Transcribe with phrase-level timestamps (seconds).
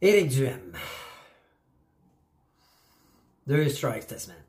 [0.00, 0.72] Éric Duhem.
[3.46, 4.44] Deux strikes cette semaine.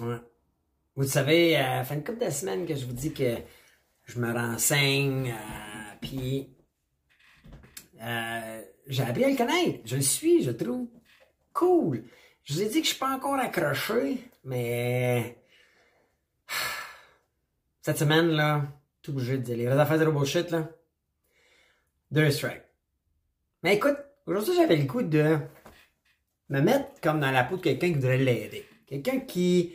[0.00, 0.20] Ouais.
[0.96, 3.36] Vous savez, euh, fait une couple de semaines que je vous dis que
[4.04, 6.50] je me renseigne, euh, puis
[8.02, 9.80] euh, j'ai appris à le connaître.
[9.84, 10.88] Je le suis, je le trouve
[11.52, 12.04] cool.
[12.42, 15.38] Je vous ai dit que je suis pas encore accroché, mais
[17.80, 18.66] cette semaine, là,
[19.00, 20.68] tout bougé de dire les vraies affaires de là.
[22.10, 22.62] Deux strikes.
[23.62, 25.38] Mais écoute, aujourd'hui, j'avais le goût de
[26.50, 28.64] me mettre comme dans la peau de quelqu'un qui voudrait l'aider.
[28.86, 29.74] Quelqu'un qui,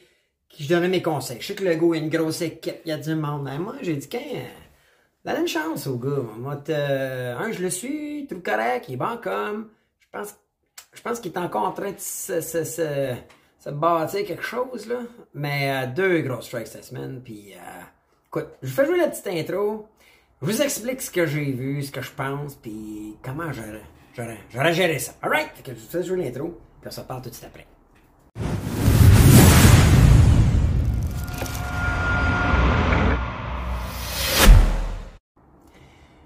[0.49, 1.37] qui je donnais mes conseils.
[1.39, 3.43] Je sais que le gars, a une grosse équipe, il y a du monde.
[3.43, 4.19] Mais moi, j'ai dit, qu'un,
[5.25, 6.23] donne une chance au gars.
[6.37, 9.69] Moi, un, je le suis, tout correct, il est bon comme.
[9.99, 10.35] Je pense,
[10.93, 14.99] je pense qu'il est encore en train de se, se, bâtir quelque chose, là.
[15.33, 17.53] Mais euh, deux gros strikes cette semaine, puis...
[17.53, 17.81] Euh,
[18.27, 19.87] écoute, je fais jouer la petite intro.
[20.41, 23.81] Je vous explique ce que j'ai vu, ce que je pense, puis comment j'aurais,
[24.15, 25.13] j'aurais, géré ça.
[25.21, 25.49] Alright?
[25.55, 27.65] Fait que je vous fais jouer l'intro, puis on se parle tout de suite après.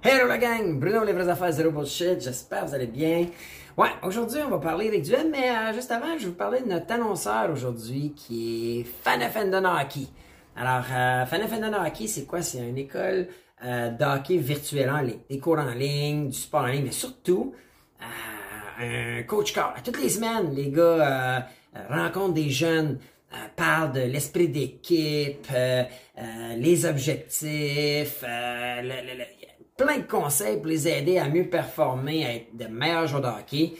[0.03, 3.27] Hello la gang, Bruno les vraies affaires zéro bullshit, j'espère que vous allez bien.
[3.75, 6.61] Ouais, aujourd'hui on va parler des duels, mais euh, juste avant je vais vous parler
[6.61, 10.07] de notre annonceur aujourd'hui qui est Fan Hockey.
[10.55, 12.41] Alors, euh, Fan Hockey, c'est quoi?
[12.41, 13.27] C'est une école
[13.63, 17.53] euh, d'hockey virtuel en ligne, des cours en ligne, du sport en ligne, mais surtout
[18.01, 19.73] euh, un coach car.
[19.83, 21.39] Toutes les semaines, les gars euh,
[21.89, 22.99] rencontrent des jeunes,
[23.55, 25.47] parlent de l'esprit d'équipe,
[26.55, 28.23] les objectifs,
[29.77, 33.27] plein de conseils pour les aider à mieux performer, à être de meilleurs joueurs de
[33.27, 33.73] hockey.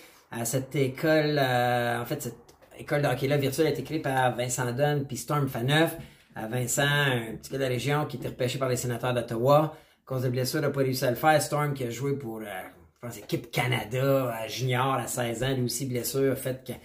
[0.43, 5.05] cette école, en fait, cette école de hockey-là virtuelle a été créée par Vincent Dunn
[5.07, 5.95] puis Storm Faneuf
[6.37, 9.75] à Vincent, un petit gars de la région qui était repêché par les sénateurs d'Ottawa.
[9.75, 11.41] À cause de blessure, n'a pas réussi à le faire.
[11.41, 12.45] Storm qui a joué pour, euh,
[12.97, 16.75] je pense, l'équipe Canada, à junior à 16 ans, lui aussi blessure, fait que, euh,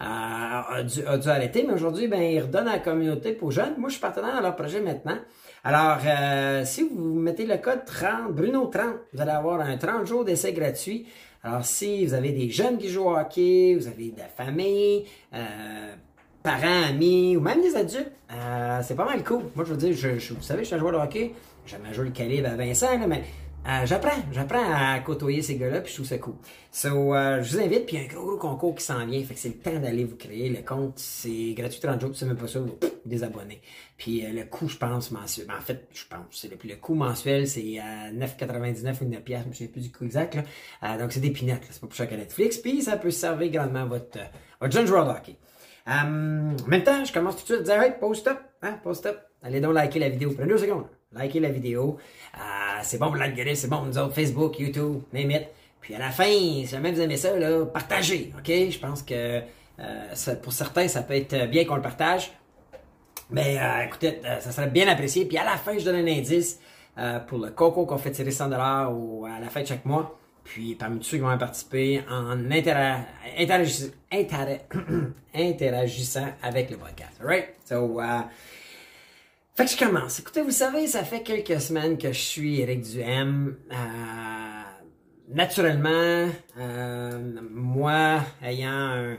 [0.00, 1.64] a, dû, a dû arrêter.
[1.66, 3.74] Mais aujourd'hui, ben, il redonne à la communauté pour jeunes.
[3.78, 5.16] Moi, je suis partenaire dans leur projet maintenant.
[5.64, 10.06] Alors, euh, si vous mettez le code 30, Bruno 30, vous allez avoir un 30
[10.06, 11.06] jours d'essai gratuit.
[11.42, 15.06] Alors, si vous avez des jeunes qui jouent au hockey, vous avez de la famille,
[15.32, 15.94] euh,
[16.42, 19.44] parents, amis ou même des adultes, euh, c'est pas mal cool.
[19.54, 21.32] Moi, je veux dire, je, vous savez, je suis un joueur de hockey,
[21.66, 23.22] jamais joué le calibre à Vincent, là, mais
[23.66, 26.34] euh, j'apprends, j'apprends à côtoyer ces gars-là, puis je trouve ça cool.
[26.70, 29.04] So, euh, je vous invite, puis il y a un gros, gros concours qui s'en
[29.06, 30.48] vient, fait que c'est le temps d'aller vous créer.
[30.48, 33.60] Le compte, c'est gratuit 30 jours, c'est même pas ça, vous désabonner.
[33.96, 36.94] Puis le coût, je pense, mensuel, ben, en fait, je pense, c'est le, le coût
[36.94, 40.38] mensuel, c'est 9,99 ou 9 piastres, je me souviens plus du coût exact,
[40.82, 40.98] là.
[40.98, 44.18] donc c'est des pinettes, c'est pas pour chaque Netflix, puis ça peut servir grandement votre,
[44.60, 45.22] votre jeune joueur.
[45.88, 48.78] Euh, en même temps, je commence tout de suite à dire, hey, post up, hein,
[48.82, 49.18] post up.
[49.42, 50.30] Allez donc liker la vidéo.
[50.32, 50.86] Prenez deux secondes.
[51.12, 51.98] Likez la vidéo.
[52.82, 55.32] C'est bon pour l'algorithme, c'est bon pour nous autres, Facebook, YouTube, name
[55.80, 58.48] Puis à la fin, si jamais vous aimez ça, là, partagez, ok?
[58.48, 59.40] Je pense que
[59.80, 62.32] euh, pour certains, ça peut être bien qu'on le partage.
[63.30, 65.24] Mais euh, écoutez, euh, ça serait bien apprécié.
[65.24, 66.60] Puis à la fin, je donne un indice
[67.26, 70.18] pour le coco qu'on fait tirer 100$ ou à la fin de chaque mois.
[70.44, 72.50] Puis parmi ceux qui vont participer en
[75.34, 77.12] interagissant avec le podcast.
[77.22, 77.54] Alright?
[77.64, 77.98] So,
[79.54, 80.18] fait que je commence.
[80.18, 83.56] Écoutez, vous savez, ça fait quelques semaines que je suis Eric Duhem.
[83.70, 83.74] Euh,
[85.28, 89.16] naturellement, euh, moi, ayant un,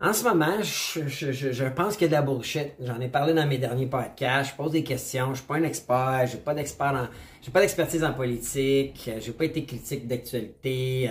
[0.00, 2.74] en ce moment, je, je, je, pense qu'il y a de la bullshit.
[2.80, 4.52] J'en ai parlé dans mes derniers podcasts.
[4.52, 5.30] Je pose des questions.
[5.30, 6.24] Je suis pas un expert.
[6.30, 7.08] J'ai pas d'expert en,
[7.42, 9.10] j'ai pas d'expertise en politique.
[9.18, 11.10] J'ai pas été critique d'actualité.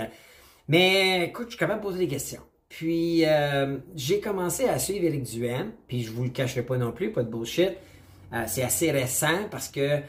[0.70, 2.42] Mais écoute, je suis capable de poser des questions.
[2.70, 5.74] Puis euh, j'ai commencé à suivre Eric Duhem.
[5.90, 7.72] Puis je vous le cacherai pas non plus, pas de bullshit.
[8.34, 10.02] Euh, c'est assez récent parce que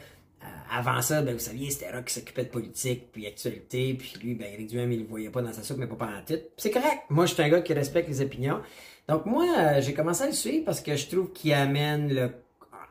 [0.71, 4.35] avant ça, ben, vous saviez, c'était Rock qui s'occupait de politique, puis actualité, puis lui,
[4.35, 6.39] ben, Eric Duhem, il le voyait pas dans sa soupe, mais pas pendant tout.
[6.57, 7.03] C'est correct.
[7.09, 8.61] Moi, je suis un gars qui respecte les opinions.
[9.07, 12.31] Donc, moi, euh, j'ai commencé à le suivre parce que je trouve qu'il amène le,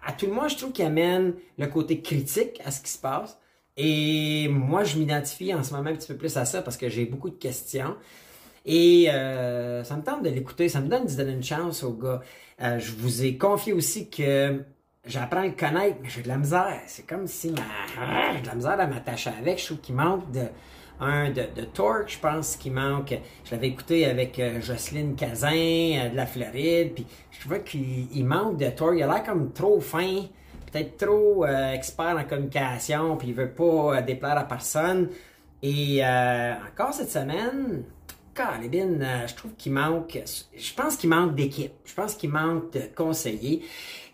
[0.05, 2.99] à tout le monde, je trouve qu'il amène le côté critique à ce qui se
[2.99, 3.39] passe.
[3.77, 6.89] Et moi, je m'identifie en ce moment un petit peu plus à ça parce que
[6.89, 7.95] j'ai beaucoup de questions.
[8.67, 11.93] Et euh, ça me tente de l'écouter, ça me donne de donner une chance au
[11.93, 12.21] gars.
[12.61, 14.65] Euh, je vous ai confié aussi que
[15.09, 16.81] j'apprends à le connaître, mais j'ai de la misère.
[16.87, 18.33] C'est comme si ma...
[18.35, 19.59] j'ai de la misère à m'attacher avec.
[19.59, 20.47] Je trouve qu'il manque de
[21.01, 23.15] un de, de torque, je pense qu'il manque.
[23.45, 28.25] Je l'avais écouté avec euh, Jocelyne Cazin euh, de la Floride, puis je trouvais qu'il
[28.25, 28.95] manque de torque.
[28.97, 30.23] Il a l'air comme trop fin,
[30.71, 35.09] peut-être trop euh, expert en communication, puis il veut pas déplaire à personne.
[35.63, 37.83] Et encore cette semaine,
[38.39, 40.21] Calibine, je trouve qu'il manque,
[40.57, 41.73] je pense qu'il manque d'équipe.
[41.85, 43.63] Je pense qu'il manque de conseillers.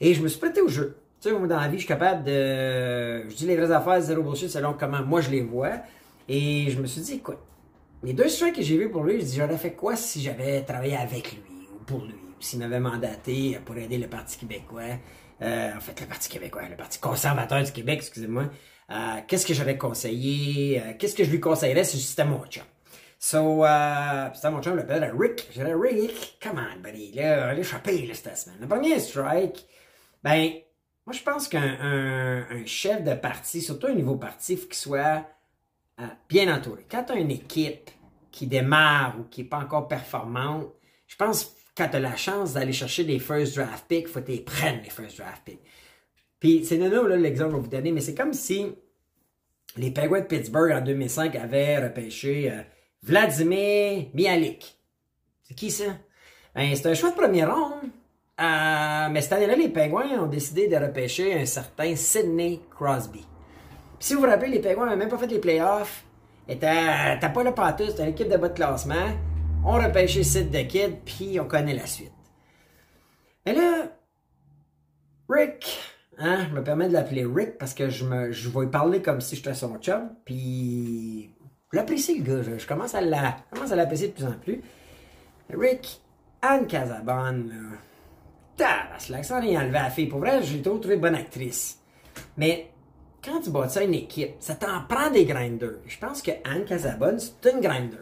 [0.01, 0.97] Et je me suis prêté au jeu.
[1.21, 3.29] Tu sais, dans la vie, je suis capable de.
[3.29, 5.75] Je dis les vraies affaires, zéro bullshit selon comment moi je les vois.
[6.27, 7.39] Et je me suis dit, écoute,
[8.03, 10.63] les deux strikes que j'ai vus pour lui, je dis j'aurais fait quoi si j'avais
[10.63, 11.43] travaillé avec lui
[11.75, 14.99] ou pour lui, ou s'il m'avait mandaté pour aider le Parti québécois,
[15.43, 18.45] euh, en fait le Parti québécois, le Parti conservateur du Québec, excusez-moi.
[18.91, 18.95] Euh,
[19.27, 22.63] qu'est-ce que j'aurais conseillé, euh, qu'est-ce que je lui conseillerais si c'était mon chum.
[23.19, 25.49] So, euh, c'était mon chum, l'appelle Rick.
[25.53, 28.59] J'ai dit, Rick, come on, buddy, là, choper, là, cette semaine.
[28.61, 29.67] Le premier strike,
[30.23, 30.53] ben,
[31.07, 34.67] moi, je pense qu'un un, un chef de parti, surtout au niveau parti, il faut
[34.67, 35.27] qu'il soit
[36.01, 36.87] euh, bien entouré.
[36.91, 37.91] Quand tu as une équipe
[38.31, 40.73] qui démarre ou qui n'est pas encore performante,
[41.07, 44.21] je pense que quand tu as la chance d'aller chercher des first draft picks, faut
[44.21, 45.63] que tu les prennes, les first draft picks.
[46.41, 48.75] Puis c'est nono, là, l'exemple que je vais vous donner, mais c'est comme si
[49.77, 52.63] les Penguins de Pittsburgh en 2005 avaient repêché euh,
[53.05, 54.79] Vladimir Mialik.
[55.43, 55.85] C'est qui ça?
[56.55, 57.91] Ben, c'est un choix de première ronde.
[58.41, 63.27] Euh, mais cette année-là, les Penguins ont décidé de repêcher un certain Sidney Crosby.
[64.01, 66.05] Si vous vous rappelez, les Penguins n'avaient même pas fait les playoffs.
[66.49, 69.11] T'as pas le patus, c'était une équipe de bas de classement.
[69.67, 72.13] On repêché Sid de Kid, puis on connaît la suite.
[73.45, 73.99] Mais là,
[75.29, 75.79] Rick,
[76.19, 79.03] hein, je me permets de l'appeler Rick parce que je, me, je vais lui parler
[79.03, 81.34] comme si j'étais son chum, puis
[81.75, 84.63] je l'apprécie le gars, je, commence à l'apprécier de plus en plus.
[85.53, 86.01] Rick,
[86.41, 87.53] Anne Casabonne,
[88.57, 90.07] tabasse, l'accent est enlevé à la fille.
[90.07, 91.81] Pour vrai, j'ai trouvé bonne actrice.
[92.37, 92.71] Mais
[93.25, 95.81] quand tu bâtis une équipe, ça t'en prend des grinders.
[95.89, 97.97] Je pense que Anne Casabonne, c'est une grinder.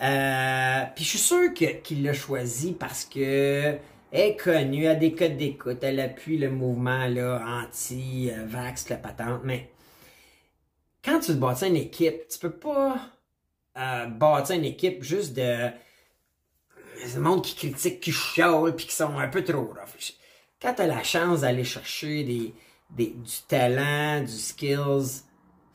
[0.00, 3.74] Euh, puis je suis sûr qu'il l'a choisi parce que
[4.10, 9.42] elle est connue, elle a des codes d'écoute, elle appuie le mouvement anti-vax, la patente.
[9.44, 9.68] Mais
[11.04, 12.96] quand tu bâtis une équipe, tu peux pas
[13.76, 15.70] euh, bâtir une équipe juste de
[17.14, 20.14] le monde qui critique, qui chiale, puis qui sont un peu trop rough.
[20.60, 22.54] Quand tu as la chance d'aller chercher des,
[22.96, 25.24] du talent, du skills,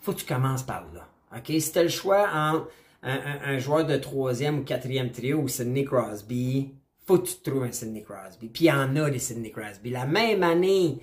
[0.01, 1.07] faut que tu commences par là.
[1.35, 1.45] OK?
[1.59, 2.69] Si tu as le choix entre
[3.03, 6.73] un, un, joueur de troisième ou quatrième trio ou Sidney Crosby,
[7.05, 8.47] faut que tu trouves un Sidney Crosby.
[8.47, 9.91] Puis il y en a des Sidney Crosby.
[9.91, 10.99] La même année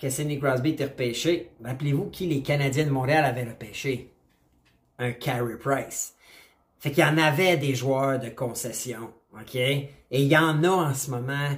[0.00, 4.10] que Sidney Crosby était repêché, rappelez-vous qui les Canadiens de Montréal avaient repêché?
[4.98, 6.14] Un Carey Price.
[6.78, 9.12] Fait qu'il y en avait des joueurs de concession.
[9.34, 9.54] OK?
[9.54, 11.50] Et il y en a en ce moment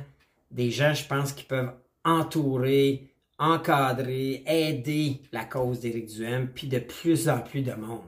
[0.51, 1.73] des gens, je pense, qui peuvent
[2.05, 8.01] entourer, encadrer, aider la cause d'Éric Duhem, puis de plus en plus de monde.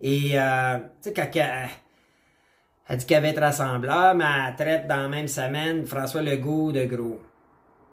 [0.00, 1.30] Et, euh, tu sais, quand
[2.88, 6.72] elle, dit qu'elle va être rassembleur, mais elle traite dans la même semaine François Legault
[6.72, 7.20] de gros.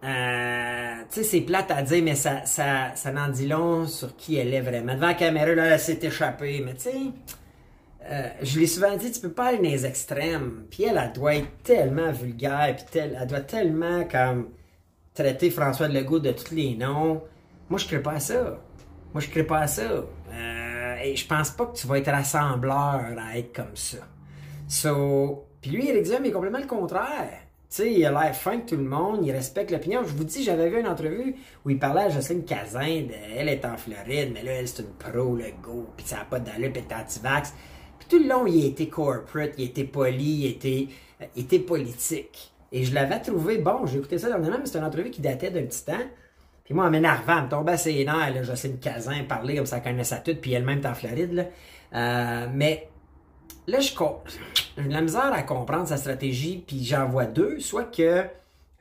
[0.04, 4.16] Euh, tu sais, c'est plate à dire, mais ça, ça, ça n'en dit long sur
[4.16, 4.96] qui elle est vraiment.
[4.96, 6.92] Devant la caméra, là, elle s'est échappée, mais tu sais
[8.10, 10.66] euh, je l'ai souvent dit, tu peux pas aller dans les extrêmes.
[10.70, 14.50] Puis elle, elle doit être tellement vulgaire, puis elle doit tellement comme
[15.14, 17.24] traiter François de Legault de tous les noms.
[17.70, 18.60] Moi, je crée pas à ça.
[19.14, 19.84] Moi, je crée pas à ça.
[19.84, 24.00] Euh, et je pense pas que tu vas être rassembleur à être comme ça.
[24.68, 27.40] So, puis lui, Eric Duhem est complètement le contraire.
[27.74, 30.04] Sais, il a l'air fin que tout le monde, il respecte l'opinion.
[30.04, 31.36] Je vous dis, j'avais vu une entrevue
[31.66, 34.94] où il parlait à Jocelyne Cazin, elle est en Floride, mais là, elle, c'est une
[34.94, 37.52] pro, le go, puis ça n'a pas d'allure, puis est anti-vax
[38.14, 40.88] tout le long, il était corporate, il était poli, il était,
[41.22, 42.52] euh, était politique.
[42.72, 43.86] Et je l'avais trouvé bon.
[43.86, 45.94] J'ai écouté ça dernièrement, mais c'était une entrevue qui datait d'un petit temps.
[46.64, 50.22] Puis moi, en m'énervant, me tombait assez ses là, Jocelyne Cazin, parler comme ça connaissait
[50.24, 51.46] tout, puis elle-même est en Floride, là.
[51.96, 52.90] Euh, mais
[53.68, 53.94] là, je
[54.76, 57.60] j'ai de la misère à comprendre sa stratégie, puis j'en vois deux.
[57.60, 58.24] Soit que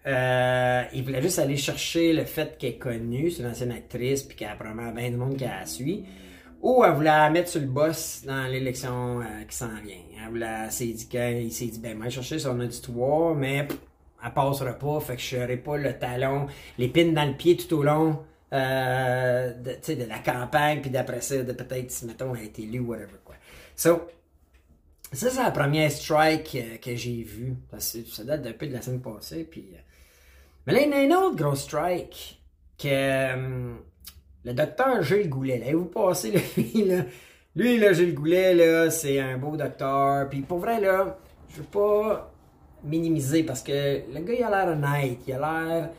[0.07, 4.23] euh, il voulait juste aller chercher le fait qu'elle est connue, c'est une ancienne actrice,
[4.23, 6.05] puis qu'elle a probablement bien de monde qui la suit
[6.63, 9.97] ou elle voulait la mettre sur le boss dans l'élection euh, qui s'en vient.
[10.25, 13.67] Elle voulait, s'est dit qu'il s'est dit, ben, moi, chercher son auditoire, mais
[14.25, 16.47] elle passera pas, fait que je n'aurai pas le talon,
[16.79, 18.21] l'épine dans le pied tout au long
[18.53, 23.19] euh, de, la campagne, puis d'après ça, de peut-être, mettons, elle a été élue, whatever,
[23.25, 23.35] quoi.
[23.75, 24.03] So,
[25.13, 27.57] ça, c'est la première strike que j'ai vue.
[27.79, 29.71] Ça date un peu de la semaine passée, puis...
[29.73, 29.79] Euh,
[30.67, 32.41] mais là, il y a une autre grosse strike
[32.79, 32.89] que...
[32.89, 33.75] Euh,
[34.45, 37.05] le docteur Gilles Goulet, là, vous passez, lui, là,
[37.55, 41.17] lui, là, Gilles Goulet, là, c'est un beau docteur, puis pour vrai, là,
[41.51, 42.33] je veux pas
[42.83, 45.91] minimiser, parce que le gars, il a l'air honnête, il a l'air...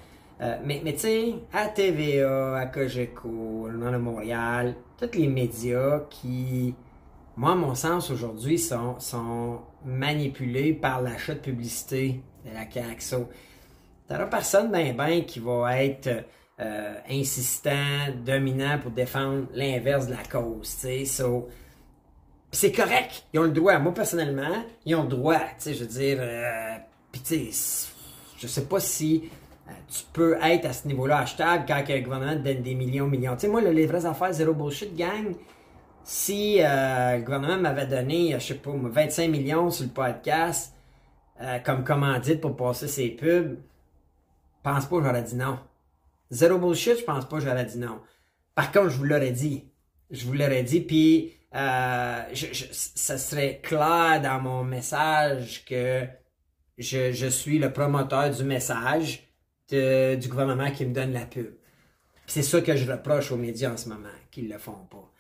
[0.42, 6.74] Euh, mais mais tu sais, à TVA, à Cogeco, le Montréal, tous les médias qui,
[7.36, 13.02] moi, à mon sens, aujourd'hui, sont, manipulés par l'achat de publicité de la CAQ.
[13.02, 13.30] So,
[14.08, 16.26] t'auras personne ben ben qui va être
[16.62, 20.86] euh, insistant, dominant pour défendre l'inverse de la cause.
[22.52, 23.80] C'est correct, ils ont le droit.
[23.80, 25.42] Moi, personnellement, ils ont le droit.
[25.66, 26.76] Je veux dire, euh,
[27.12, 27.20] tu
[27.52, 27.90] sais,
[28.38, 29.24] je sais pas si
[29.68, 33.08] euh, tu peux être à ce niveau-là hashtag quand le gouvernement te donne des millions,
[33.08, 33.34] millions.
[33.34, 35.34] Tu sais, moi, les vraies affaires, zéro bullshit, gang,
[36.04, 40.74] si euh, le gouvernement m'avait donné, je sais pas, 25 millions sur le podcast
[41.42, 43.58] euh, comme commandite pour passer ses pubs,
[44.64, 45.60] pense pas que j'aurais dit non.
[46.30, 48.02] Zéro bullshit, je pense pas que j'aurais dit non.
[48.56, 49.70] Par contre, je vous l'aurais dit.
[50.12, 52.24] Je vous l'aurais dit, puis euh,
[52.72, 56.06] ça serait clair dans mon message que
[56.78, 59.28] je, suis le promoteur du message
[59.70, 61.56] du gouvernement qui me donne la pub.
[62.28, 65.13] C'est ça que je reproche aux médias en ce moment, qu'ils le font pas.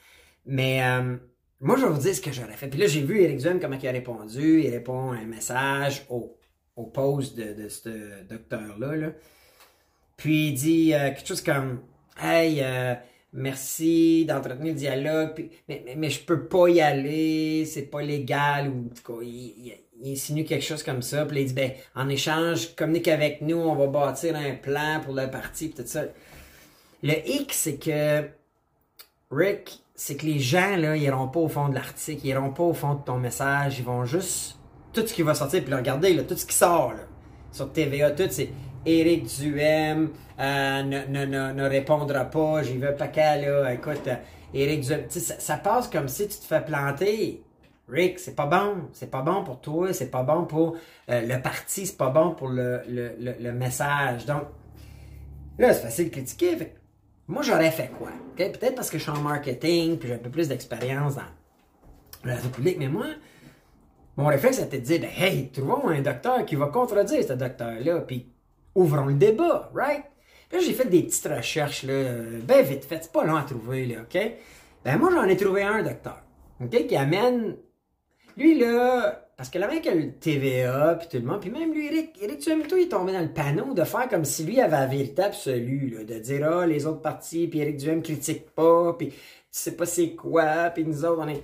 [0.46, 1.18] Mais euh,
[1.60, 2.68] moi, je vais vous dire ce que j'aurais fait.
[2.68, 4.62] Puis là, j'ai vu Eric Duhem, comment il a répondu.
[4.62, 6.38] Il répond un message au,
[6.76, 9.12] au poste de, ce docteur-là.
[10.18, 11.82] Puis il dit euh, quelque chose comme
[12.20, 12.96] Hey, euh,
[13.34, 18.90] merci d'entretenir le dialogue, mais, mais, je peux pas y aller, c'est pas légal, ou
[18.92, 19.74] en tout cas, il,
[20.06, 21.26] insinue quelque chose comme ça.
[21.26, 25.14] Puis il dit ben, en échange, communique avec nous, on va bâtir un plan pour
[25.14, 26.04] le parti, tout ça.
[27.02, 28.28] Le X, c'est que
[29.32, 32.50] Rick, c'est que les gens, là, ils iront pas au fond de l'article, ils iront
[32.50, 34.60] pas au fond de ton message, ils vont juste.
[34.92, 37.04] Tout ce qui va sortir, puis regardez, là, tout ce qui sort, là,
[37.54, 38.50] sur TVA, tout, c'est
[38.86, 40.10] Éric Duhem
[40.42, 44.16] euh, ne, ne, ne, répondra pas, j'y veux pas qu'à, là, écoute, euh,
[44.54, 47.42] Éric Duhem, ça, ça passe comme si tu te fais planter.
[47.88, 50.76] Rick, c'est pas bon, c'est pas bon pour toi, c'est pas bon pour
[51.10, 54.26] euh, le parti, c'est pas bon pour le, le, le, message.
[54.26, 54.44] Donc,
[55.58, 56.74] là, c'est facile de critiquer.
[57.28, 58.10] Moi, j'aurais fait quoi?
[58.36, 61.22] Peut-être parce que je suis en marketing, puis j'ai un peu plus d'expérience dans
[62.26, 63.06] la public, mais moi,
[64.18, 68.02] mon réflexe c'était de dire, ben, hey, trouvons un docteur qui va contredire ce docteur-là,
[68.02, 68.30] puis
[68.76, 70.04] ouvrons le débat, right?
[70.50, 71.94] Puis là, j'ai fait des petites recherches, là,
[72.46, 74.20] ben vite fait, c'est pas long à trouver, là, OK?
[74.84, 76.22] Ben, moi, j'en ai trouvé un docteur,
[76.62, 77.56] OK, qui amène,
[78.38, 81.88] lui, là, parce que là, avec le TVA, puis tout le monde, puis même lui,
[81.88, 84.88] Eric, Eric Duhamel, il tombait dans le panneau de faire comme si lui avait la
[84.88, 89.10] vérité absolue, là, de dire, ah, les autres partis, puis Eric Duhem critique pas, puis
[89.10, 89.16] tu
[89.50, 91.42] sais pas c'est quoi, puis nous autres, on est...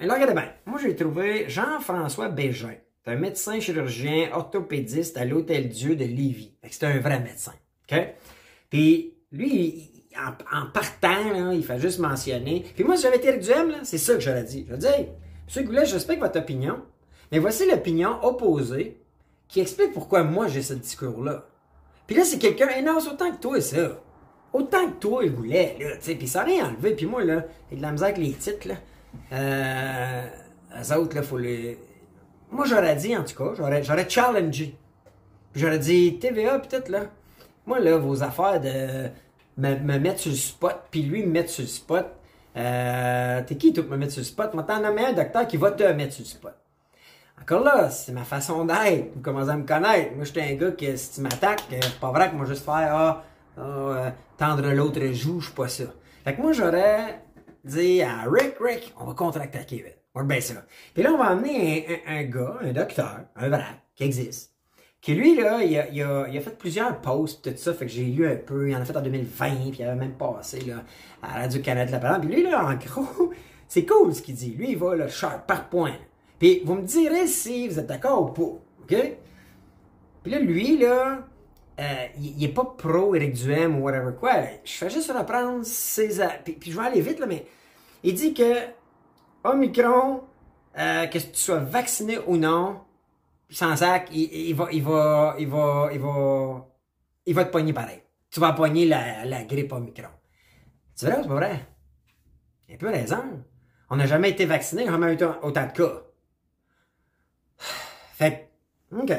[0.00, 2.74] Alors, regardez bien, moi, j'ai trouvé Jean-François Bégin.
[3.04, 6.52] C'est un médecin chirurgien orthopédiste à l'Hôtel Dieu de Lévis.
[6.70, 7.54] C'est un vrai médecin,
[7.90, 7.98] OK?
[8.70, 9.97] Puis, lui,
[10.52, 12.64] en, partant, il fait juste mentionner.
[12.74, 14.66] Puis moi, si j'avais été Eric Duhem, c'est ça que j'aurais dit.
[14.68, 15.06] Je dire,
[15.56, 15.64] M.
[15.64, 16.80] Goulet, je respecte votre opinion,
[17.30, 19.00] mais voici l'opinion opposée
[19.48, 21.46] qui explique pourquoi moi j'ai ce discours-là.
[22.06, 24.00] Puis là, c'est quelqu'un, non, autant que toi, ça.
[24.52, 26.94] Autant que toi, il Goulet, là, tu sais, puis ça rien enlevé.
[26.94, 28.74] Puis moi, là, j'ai de la misère avec les titres, là.
[29.32, 30.26] Euh,
[30.80, 31.78] eux autres, là, faut les...
[32.50, 34.74] Moi, j'aurais dit, en tout cas, j'aurais, j'aurais challengé.
[35.54, 37.10] J'aurais dit, TVA, peut-être, là.
[37.66, 39.10] Moi, là, vos affaires de
[39.58, 42.06] me, me mettre sur le spot, puis lui me mettre sur le spot,
[42.56, 44.54] euh, t'es qui, toi, pour me mettre sur le spot?
[44.54, 46.54] Moi, t'en nommer un docteur qui va te mettre sur le spot.
[47.40, 49.14] Encore là, c'est ma façon d'être.
[49.14, 50.14] Vous commencez à me connaître.
[50.16, 52.64] Moi, j'étais un gars que si tu m'attaques, euh, c'est pas vrai que moi, juste
[52.64, 53.24] faire, ah,
[53.56, 55.84] ah euh, tendre l'autre joue, je suis pas ça.
[56.24, 57.22] Fait que moi, j'aurais
[57.64, 59.98] dit à Rick, Rick, on va contre-attaquer vite.
[60.14, 60.54] On va ça.
[60.94, 64.52] Puis là, on va amener un, un, gars, un docteur, un vrai, qui existe,
[65.00, 68.36] qui lui, là, il a, fait plusieurs posts, tout ça, fait que j'ai lu un
[68.36, 70.82] peu, il en a fait en 2020, puis il avait même passé, là,
[71.22, 73.32] à Radio-Canada, là, puis lui, là, en gros,
[73.68, 74.50] c'est cool ce qu'il dit.
[74.50, 75.94] Lui, il va, là, sharp, par point.
[76.38, 79.16] Puis vous me direz si vous êtes d'accord ou pas, OK?
[80.22, 81.26] Puis là, lui, là,
[81.80, 84.32] euh, il, est pas pro Eric Duhem ou whatever quoi.
[84.64, 86.20] Je fais juste reprendre ses...
[86.44, 87.46] Puis, puis je vais aller vite, là, mais
[88.02, 88.54] il dit que
[89.44, 90.22] Omicron,
[90.76, 92.80] euh, que tu sois vacciné ou non,
[93.50, 96.68] sans sac, il, va, il va, il va, il va,
[97.26, 98.02] il va te pogner pareil.
[98.30, 100.08] Tu vas pogner la, la grippe Omicron.
[100.94, 101.66] C'est vrai ou c'est pas vrai?
[102.68, 103.44] Il a peu raison.
[103.90, 106.02] On n'a jamais été vacciné, on n'a jamais eu autant de cas.
[108.14, 108.48] Fait
[108.96, 109.12] OK.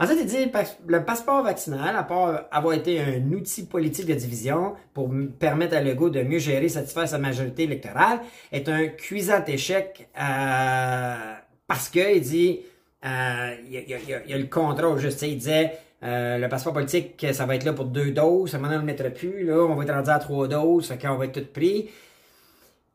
[0.00, 0.52] Ensuite, il dit
[0.86, 5.80] le passeport vaccinal, à part avoir été un outil politique de division pour permettre à
[5.80, 8.20] Legault de mieux gérer et satisfaire sa majorité électorale,
[8.52, 11.34] est un cuisant échec euh,
[11.66, 12.60] parce que il dit
[13.04, 15.22] euh, il, y a, y a, le contrôle juste.
[15.22, 18.72] Il disait euh, le passeport politique, ça va être là pour deux doses, maintenant on
[18.74, 21.24] ne le mettra plus, là, on va être rendu à trois doses, fait qu'on va
[21.26, 21.90] être tout pris.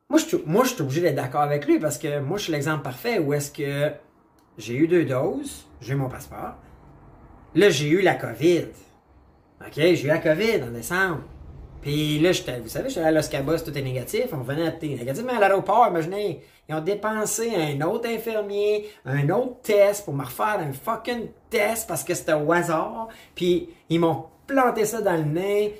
[0.09, 2.53] Moi, je, moi, je suis obligé d'être d'accord avec lui parce que moi, je suis
[2.53, 3.91] l'exemple parfait où est-ce que
[4.57, 6.55] j'ai eu deux doses, j'ai mon passeport.
[7.55, 8.65] Là, j'ai eu la COVID.
[9.61, 11.21] OK, j'ai eu la COVID en décembre.
[11.83, 14.27] Puis là, vous savez, j'étais à Los Cabos, tout est négatif.
[14.31, 15.23] On venait à être négatif.
[15.25, 20.23] Mais à l'aéroport, imaginez, ils ont dépensé un autre infirmier, un autre test pour me
[20.23, 23.09] refaire un fucking test parce que c'était au hasard.
[23.35, 25.75] Puis ils m'ont planté ça dans le nez.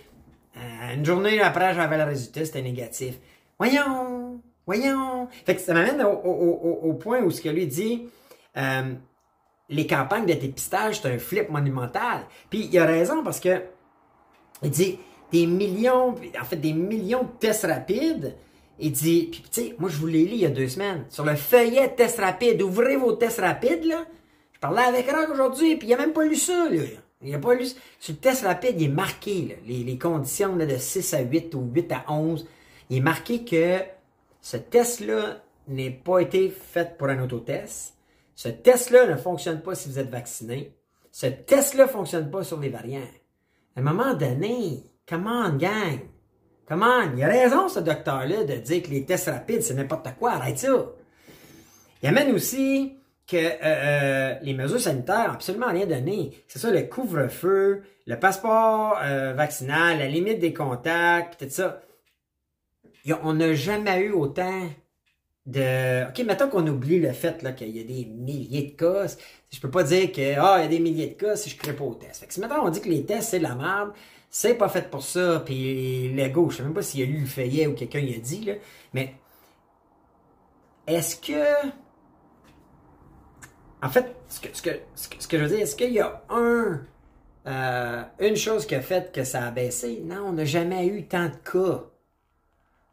[0.58, 3.18] Euh, une journée après, j'avais le résultat, c'était négatif.
[3.58, 5.30] Voyons, voyons.
[5.46, 8.10] Fait que ça m'amène au, point où ce que lui dit,
[8.58, 8.94] euh,
[9.70, 12.26] les campagnes de dépistage, c'est un flip monumental.
[12.50, 13.62] Puis il a raison parce que
[14.64, 15.00] il dit,
[15.34, 18.36] des millions, en fait, des millions de tests rapides,
[18.80, 21.06] Il dit, puis tu sais, moi je vous l'ai lu il y a deux semaines,
[21.10, 24.06] sur le feuillet de test rapide, ouvrez vos tests rapides, là.
[24.54, 26.84] Je parlais avec Rock aujourd'hui, puis il a même pas lu ça, là.
[27.22, 27.66] Il a pas lu
[28.00, 31.22] Sur le test rapide, il est marqué, là, les, les conditions là, de 6 à
[31.22, 32.46] 8 ou 8 à 11.
[32.90, 33.80] Il est marqué que
[34.42, 37.96] ce test-là n'est pas été fait pour un autotest.
[38.36, 40.76] Ce test-là ne fonctionne pas si vous êtes vacciné.
[41.12, 43.02] Ce test-là ne fonctionne pas sur les variants.
[43.76, 46.00] À un moment donné, comment gang?
[46.68, 47.02] Comment?
[47.16, 50.32] Il a raison, ce docteur-là, de dire que les tests rapides, c'est n'importe quoi.
[50.32, 50.86] Arrête ça.
[52.02, 56.32] Il amène aussi que euh, euh, les mesures sanitaires n'ont absolument rien donné.
[56.48, 61.82] C'est ça, le couvre-feu, le passeport euh, vaccinal, la limite des contacts, tout ça.
[63.24, 64.70] on n'a jamais eu autant
[65.46, 66.10] de.
[66.10, 69.16] OK, mettons qu'on oublie le fait qu'il y a des milliers de cas.
[69.52, 71.56] Je peux pas dire que ah, il y a des milliers de cas si je
[71.56, 72.22] ne crée pas au test.
[72.22, 73.92] Fait que si mettons on dit que les tests, c'est de la merde,
[74.36, 77.28] c'est pas fait pour ça, puis l'ego, je sais même pas s'il a lu le
[77.28, 78.54] feuillet ou quelqu'un y a dit, là,
[78.92, 79.14] mais
[80.88, 81.68] est-ce que.
[83.84, 84.70] En fait, ce que, ce que,
[85.20, 86.82] ce que, je veux dire, est-ce qu'il y a un,
[87.46, 90.02] euh, une chose qui a fait que ça a baissé?
[90.04, 91.84] Non, on n'a jamais eu tant de cas.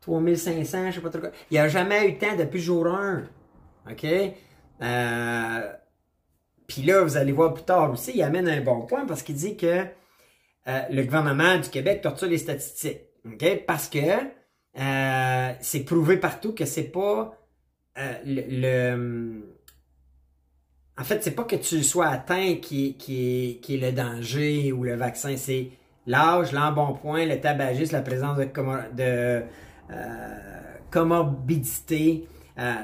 [0.02, 1.30] 3500, je sais pas trop quoi.
[1.50, 3.22] Il n'y a jamais eu tant depuis jour 1.
[3.90, 4.04] OK?
[4.82, 5.72] Euh,
[6.66, 9.36] Puis là, vous allez voir plus tard aussi, il amène un bon point parce qu'il
[9.36, 9.86] dit que
[10.68, 13.00] euh, le gouvernement du Québec torture les statistiques.
[13.24, 13.64] OK?
[13.66, 13.98] Parce que
[14.78, 17.34] euh, c'est prouvé partout que c'est pas
[17.98, 19.42] euh, le,
[20.98, 24.84] En fait, c'est pas que tu sois atteint qui, qui, qui est le danger ou
[24.84, 25.70] le vaccin, c'est
[26.06, 28.48] l'âge, l'embonpoint, le tabagisme, la présence de,
[28.94, 29.42] de
[30.90, 32.28] comorbidité.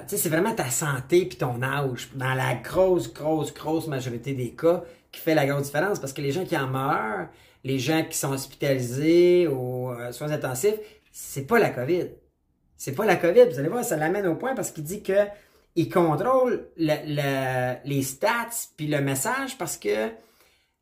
[0.07, 4.83] C'est vraiment ta santé puis ton âge, dans la grosse, grosse, grosse majorité des cas,
[5.13, 5.99] qui fait la grosse différence.
[5.99, 7.29] Parce que les gens qui en meurent,
[7.67, 10.79] les gens qui sont hospitalisés aux euh, soins intensifs,
[11.11, 12.07] c'est pas la COVID.
[12.77, 13.47] C'est pas la COVID.
[13.51, 15.27] Vous allez voir, ça l'amène au point parce qu'il dit que
[15.75, 20.11] il contrôle les stats puis le message parce que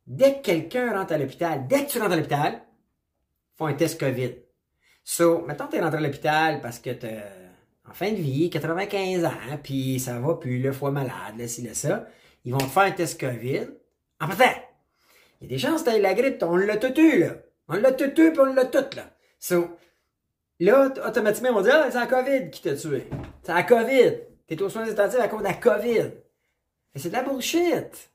[0.07, 2.61] dès que quelqu'un rentre à l'hôpital, dès que tu rentres à l'hôpital,
[3.57, 4.33] font un test COVID.
[5.05, 7.07] So, maintenant tu es rentré à l'hôpital parce que tu
[7.89, 9.31] en fin de vie, 95 ans,
[9.63, 12.07] puis ça va plus, le foie malade, là, ci, là, ça.
[12.45, 13.69] Ils vont faire un test COVID.
[14.21, 14.57] En fait,
[15.41, 17.37] il y a des chances que la grippe, on l'a tout eu, là.
[17.69, 19.11] On l'a tout eu, puis on l'a tout, là.
[19.39, 19.69] So,
[20.61, 23.07] là, automatiquement, on dire, ah, c'est la COVID qui t'a tué.
[23.43, 24.13] C'est la COVID.
[24.47, 26.11] T'es aux soins intensifs à cause de la COVID.
[26.95, 28.11] Mais c'est de la bullshit.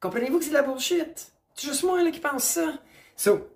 [0.00, 1.32] Comprenez-vous que c'est de la bullshit?
[1.54, 2.78] C'est juste moi, là, qui pense ça.
[3.16, 3.50] So,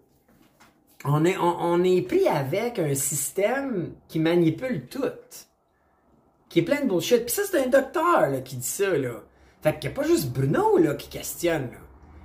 [1.05, 5.03] on est, on, est pris avec un système qui manipule tout.
[6.49, 7.27] Qui est plein de bullshit.
[7.27, 8.97] Puis ça, c'est un docteur là, qui dit ça.
[8.97, 9.23] Là.
[9.63, 11.71] Fait qu'il n'y a pas juste Bruno là, qui questionne.
[11.71, 11.79] Là.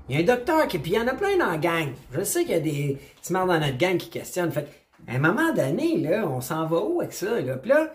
[0.09, 0.79] Il y a un docteur qui.
[0.79, 1.89] Puis il y en a plein dans la gang.
[2.11, 4.51] Je sais qu'il y a des smarts dans notre gang qui questionnent.
[4.51, 4.67] Fait
[5.07, 7.39] à un moment donné, là, on s'en va où avec ça?
[7.39, 7.57] Là?
[7.57, 7.93] Puis là,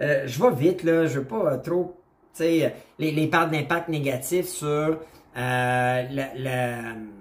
[0.00, 1.96] euh, je vais vite, là, je veux pas trop.
[2.34, 4.98] Tu sais, les, les parts d'impact négatif sur
[5.36, 7.14] euh, le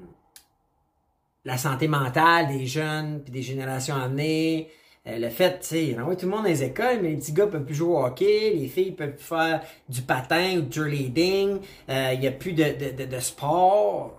[1.45, 4.65] la santé mentale des jeunes puis des générations à venir.
[5.05, 7.47] Euh, le fait, tu sais, tout le monde dans les écoles, mais les petits gars
[7.47, 11.59] peuvent plus jouer au hockey, les filles peuvent plus faire du patin ou du cheerleading,
[11.89, 14.17] euh, il n'y a plus de, de, de, sport.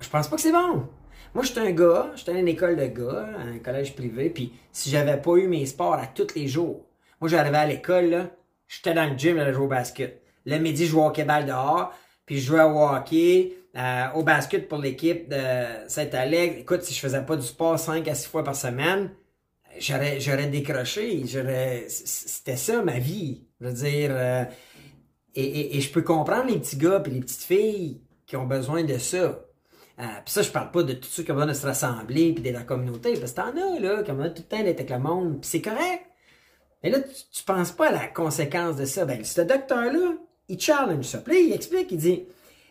[0.00, 0.88] Je pense pas que c'est bon.
[1.34, 4.88] Moi, j'étais un gars, j'étais à une école de gars, un collège privé, puis si
[4.88, 6.86] j'avais pas eu mes sports à tous les jours,
[7.20, 8.30] moi, j'arrivais à l'école,
[8.68, 10.22] j'étais dans le gym, à jouer au basket.
[10.44, 11.92] Le midi, je jouais au hockey dehors,
[12.24, 16.60] puis je jouais au hockey, euh, au basket pour l'équipe de Saint-Alex.
[16.60, 19.10] Écoute, si je faisais pas du sport 5 à 6 fois par semaine,
[19.78, 21.22] j'aurais, j'aurais décroché.
[21.26, 23.44] J'aurais, c'était ça ma vie.
[23.60, 24.44] Je veux dire, euh,
[25.36, 28.98] et, je peux comprendre les petits gars et les petites filles qui ont besoin de
[28.98, 29.40] ça.
[29.98, 32.32] Euh, puis ça, je parle pas de tous ceux qui ont besoin de se rassembler
[32.32, 34.62] puis dans la communauté, parce que t'en as, là, qui ont besoin tout le temps
[34.62, 36.04] d'être avec le monde, puis c'est correct.
[36.82, 39.04] Mais là, tu, tu penses pas à la conséquence de ça.
[39.04, 40.14] Ben, ce docteur-là,
[40.48, 41.18] il challenge ça.
[41.18, 42.24] Puis il explique, il dit,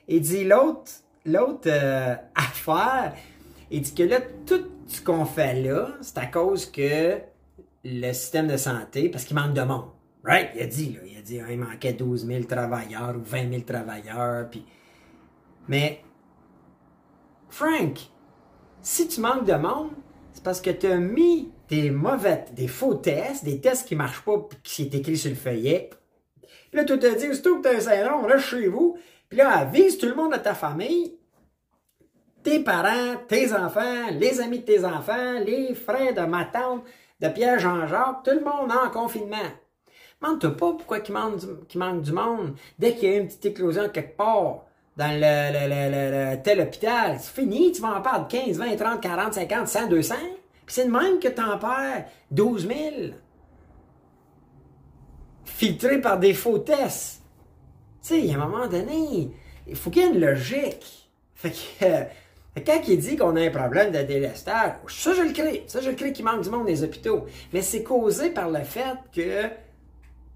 [0.08, 0.92] il dit l'autre,
[1.26, 3.14] l'autre euh, affaire,
[3.72, 7.18] il dit que là, tout ce qu'on fait là, c'est à cause que
[7.84, 9.95] le système de santé, parce qu'il manque de monde.
[10.26, 10.50] Right?
[10.56, 13.62] Il a dit, là, il a dit, il manquait 12 000 travailleurs ou 20 000
[13.62, 14.66] travailleurs, puis...
[15.68, 16.02] Mais,
[17.50, 18.00] Frank,
[18.82, 19.92] si tu manques de monde,
[20.34, 24.24] c'est parce que tu as mis des mauvais, des faux tests, des tests qui marchent
[24.24, 25.90] pas, qui est écrit sur le feuillet.
[26.42, 28.98] Puis là, tu te dis, tout que tu as un syndrome, là, chez vous,
[29.30, 31.18] puis là, avise tout le monde de ta famille,
[32.44, 36.84] tes parents, tes enfants, les amis de tes enfants, les frères de ma tante,
[37.20, 39.52] de Pierre-Jean-Jacques, tout le monde en confinement.
[40.22, 42.56] Demande-toi pas pourquoi il manque, du, monde.
[42.80, 44.64] Dès qu'il y a une petite éclosion quelque part
[44.98, 49.88] dans tel hôpital, c'est fini, tu vas en perdre 15, 20, 30, 40, 50, 100,
[49.88, 50.16] 200.
[50.66, 52.80] Puis c'est de même que t'en perds 12 000.
[55.44, 57.22] Filtrés par des faux tests.
[58.02, 59.32] Tu sais, il y a un moment donné,
[59.68, 61.10] il faut qu'il y ait une logique.
[61.36, 62.04] Fait que, euh,
[62.66, 65.64] quand il dit qu'on a un problème de délestage, ça je le crée.
[65.68, 67.26] Ça je le crée qu'il manque du monde dans les hôpitaux.
[67.54, 69.50] Mais c'est causé par le fait que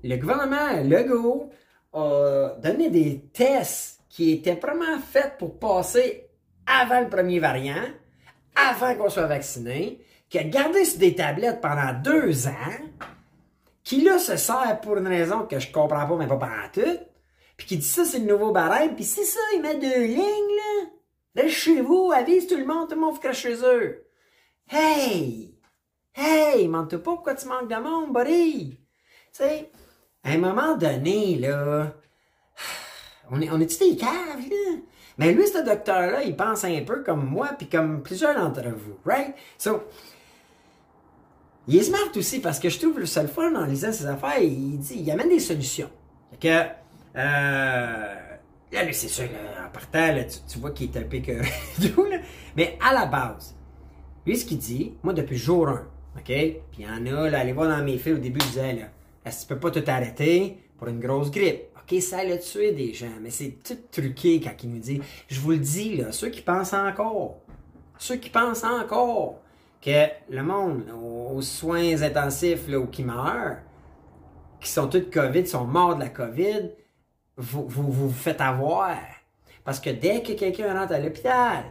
[0.03, 1.51] le gouvernement Legault
[1.93, 6.27] a donné des tests qui étaient vraiment faits pour passer
[6.65, 7.85] avant le premier variant,
[8.55, 12.79] avant qu'on soit vacciné, qui a gardé sur des tablettes pendant deux ans,
[13.83, 16.99] qui là se sert pour une raison que je comprends pas, mais pas pendant tout,
[17.57, 20.19] puis qui dit ça, c'est le nouveau barème, puis c'est ça, il met deux lignes,
[20.21, 20.89] là.
[21.35, 24.05] Reste chez vous, avise tout le monde, tout le monde faut chez eux.
[24.67, 25.55] Hey!
[26.13, 26.67] Hey!
[26.67, 28.71] Mente pas pourquoi tu manques de monde, buddy!
[28.71, 28.79] Tu
[29.31, 29.71] sais,
[30.29, 31.93] à un moment donné, là,
[33.31, 34.77] on est, on est des caves, là?
[35.17, 38.97] Mais lui, ce docteur-là, il pense un peu comme moi, puis comme plusieurs d'entre vous,
[39.05, 39.35] right?
[39.57, 39.83] So,
[41.67, 44.39] il est smart aussi parce que je trouve le seul fois en lisant ses affaires,
[44.41, 45.89] il dit, il amène des solutions.
[46.31, 46.69] Fait que,
[47.17, 48.15] euh,
[48.71, 50.15] là, c'est sûr, en partant,
[50.47, 51.31] tu, vois qu'il est un peu que
[52.11, 52.17] là.
[52.55, 53.57] Mais à la base,
[54.25, 55.73] lui, ce qu'il dit, moi, depuis jour 1,
[56.17, 56.23] OK?
[56.23, 58.73] Puis il y en a, là, allez voir dans mes fils, au début, il disait,
[58.73, 58.85] là,
[59.25, 61.63] est-ce que tu peux pas tout arrêter pour une grosse grippe?
[61.77, 65.39] OK, ça l'a tué des gens, mais c'est tout truqué quand il nous dit, je
[65.39, 67.38] vous le dis, là, ceux qui pensent encore,
[67.97, 69.39] ceux qui pensent encore
[69.82, 73.58] que le monde aux soins intensifs, là, qui meurent,
[74.60, 76.71] qui sont tous COVID, sont morts de la COVID,
[77.38, 78.97] vous vous, vous faites avoir.
[79.63, 81.65] Parce que dès que quelqu'un rentre à l'hôpital,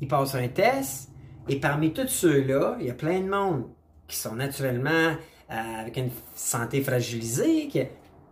[0.00, 1.10] il passe un test,
[1.48, 3.68] et parmi tous ceux-là, il y a plein de monde
[4.08, 5.14] qui sont naturellement
[5.50, 7.82] euh, avec une santé fragilisée, qui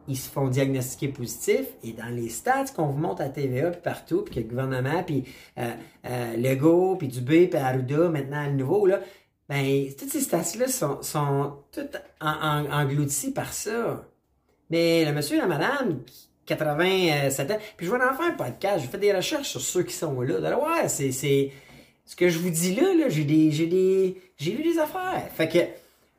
[0.06, 3.80] ils se font diagnostiquer positifs, et dans les stats qu'on vous montre à TVA, puis
[3.80, 5.24] partout, puis que le gouvernement, puis
[5.58, 5.70] euh,
[6.06, 9.00] euh, Lego, puis Dubé, puis Arruda, maintenant le nouveau, là,
[9.48, 14.06] ben, toutes ces stats-là sont, sont toutes englouties par ça.
[14.70, 16.00] Mais le monsieur et la madame,
[16.46, 17.58] 87 ans.
[17.76, 20.20] Puis je vais en faire un podcast, je fais des recherches sur ceux qui sont
[20.20, 20.58] là.
[20.58, 21.52] ouais, c'est, c'est,
[22.04, 25.28] ce que je vous dis là, là j'ai des, j'ai des, j'ai vu des affaires.
[25.34, 25.58] Fait que,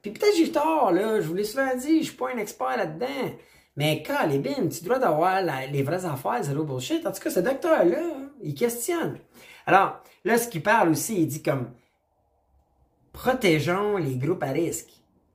[0.06, 2.78] puis peut-être j'ai tort, là, je vous l'ai souvent dit, je suis pas un expert
[2.78, 3.34] là-dedans.
[3.76, 5.42] Mais Calibin, tu dois avoir
[5.72, 7.08] les vraies affaires, zéro bullshit.
[7.08, 8.04] En tout cas, ce docteur-là,
[8.44, 9.18] il questionne.
[9.66, 11.72] Alors, là, ce qu'il parle aussi, il dit comme,
[13.14, 14.90] protégeons les groupes à risque.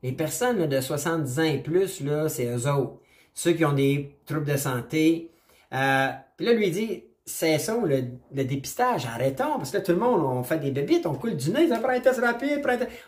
[0.04, 3.00] Les personnes de 70 ans et plus, là, c'est eux autres
[3.34, 5.32] ceux qui ont des troubles de santé.
[5.72, 10.22] Euh, puis là, lui dit, cessons le, le, dépistage, arrêtons, parce que tout le monde,
[10.22, 12.60] on fait des bébites, on coule du nez, ça prend un test rapide,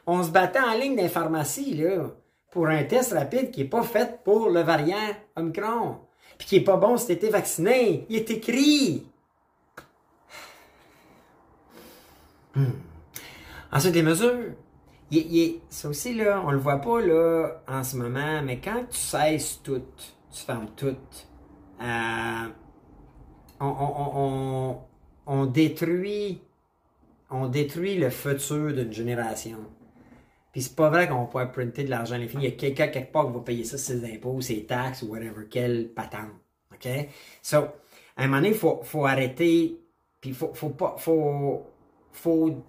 [0.06, 2.10] on se battait en ligne dans les pharmacies, là,
[2.50, 4.96] pour un test rapide qui n'est pas fait pour le variant
[5.36, 5.96] Omicron,
[6.38, 8.06] puis qui n'est pas bon si tu été vacciné.
[8.08, 9.06] Il est écrit.
[12.54, 12.72] Hmm.
[13.72, 14.52] Ensuite, les mesures.
[15.68, 19.60] Ça aussi, là, on le voit pas là, en ce moment, mais quand tu cesses
[19.62, 19.82] tout,
[20.30, 20.96] tu fermes tout,
[21.82, 22.46] euh,
[25.26, 26.40] on, détruit
[27.30, 29.58] on détruit le futur d'une génération.
[30.52, 32.44] Puis c'est pas vrai qu'on peut printer de l'argent à l'infini.
[32.44, 35.06] Il y a quelqu'un quelque part qui va payer ça, ses impôts, ses taxes ou
[35.06, 36.28] whatever, quelle patente.
[36.74, 36.88] OK?
[37.40, 39.80] So, à un moment donné, il faut, faut arrêter,
[40.20, 41.62] puis faut, faut pas, faut,
[42.12, 42.62] faut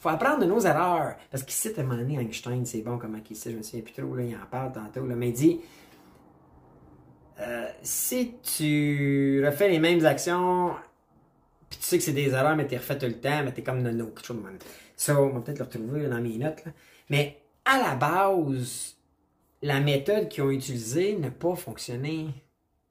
[0.00, 1.16] faut apprendre de nos erreurs.
[1.30, 3.62] Parce qu'il cite à un moment donné Einstein, c'est bon comment il cite, je me
[3.62, 5.60] souviens plus trop, là, il en parle tantôt, là, mais il dit
[7.40, 10.74] euh, si tu refais les mêmes actions,
[11.68, 13.62] puis tu sais que c'est des erreurs, mais tu refais tout le temps, mais t'es
[13.62, 14.34] comme nono, quelque
[14.96, 16.64] Ça, on va peut-être le retrouver dans mes notes.
[17.08, 18.96] Mais à la base,
[19.62, 22.28] la méthode qu'ils ont utilisée n'a pas fonctionné.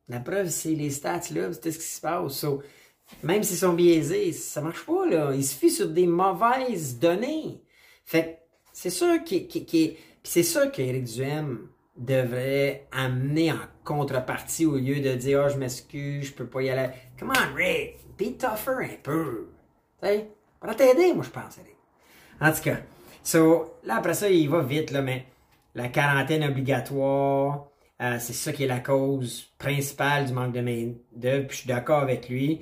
[0.07, 2.45] La preuve, c'est les stats là, c'est ce qui se passe.
[3.23, 5.31] Même s'ils sont biaisés, ça marche pas, là.
[5.33, 7.61] Il suffit sur des mauvaises données.
[8.05, 8.39] Fait
[8.73, 9.47] c'est sûr qu'il
[10.23, 11.67] c'est sûr qu'Éric Duhem
[11.99, 16.69] devrait amener en contrepartie au lieu de dire oh, je m'excuse, je peux pas y
[16.69, 16.89] aller.
[17.19, 19.49] Come on, Rick, be tougher un peu.
[20.01, 21.59] Sais, pour t'aider, moi je pense.
[22.41, 22.77] En tout cas,
[23.21, 25.25] so, là après ça, il va vite, là, mais
[25.75, 27.67] la quarantaine obligatoire,
[28.01, 31.67] euh, c'est ça qui est la cause principale du manque de main-d'œuvre, puis je suis
[31.67, 32.61] d'accord avec lui.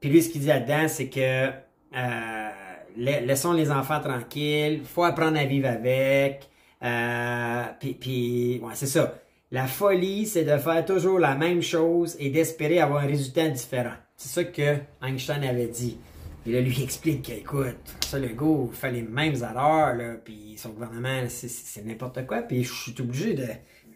[0.00, 1.50] Puis lui, ce qu'il dit là-dedans, c'est que
[1.96, 2.48] euh,
[2.96, 6.48] laissons les enfants tranquilles, faut apprendre à vivre avec.
[6.82, 9.14] Euh, puis, puis c'est ça.
[9.50, 13.94] La folie, c'est de faire toujours la même chose et d'espérer avoir un résultat différent.
[14.16, 15.98] C'est ça que Einstein avait dit.
[16.46, 20.70] Et là, lui explique qu'écoute, ça, le il fait les mêmes erreurs, là, puis son
[20.70, 23.46] gouvernement, c'est n'importe quoi, puis je suis obligé de...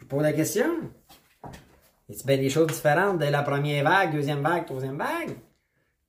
[0.01, 0.67] Je pose la question.
[2.09, 5.37] Y a bien des choses différentes de la première vague, deuxième vague, troisième vague?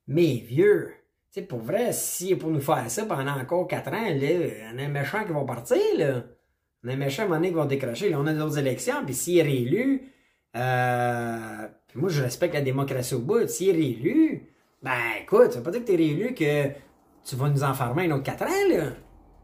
[0.07, 0.91] Mais vieux,
[1.31, 4.83] sais, pour vrai, si pour nous faire ça pendant encore 4 ans, là, on a
[4.83, 6.23] un méchant qui va partir, là.
[6.83, 8.15] On a un méchant à un moment qui va décrocher.
[8.15, 10.11] On a d'autres élections, puis s'il est réélu,
[10.55, 13.47] euh, moi, je respecte la démocratie au bout.
[13.47, 14.47] S'il est réélu,
[14.81, 14.91] ben,
[15.21, 16.69] écoute, ça veut pas dire que t'es réélu que
[17.23, 18.83] tu vas nous enfermer un autre 4 ans, là.